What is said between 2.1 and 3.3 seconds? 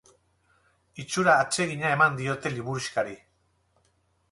diote liburuxkari.